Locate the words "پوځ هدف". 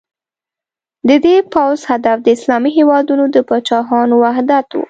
1.53-2.17